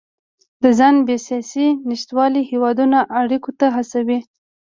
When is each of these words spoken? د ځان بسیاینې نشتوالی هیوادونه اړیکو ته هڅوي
د 0.63 0.63
ځان 0.79 0.95
بسیاینې 1.07 1.67
نشتوالی 1.89 2.41
هیوادونه 2.51 2.99
اړیکو 3.19 3.51
ته 3.59 3.65
هڅوي 3.75 4.19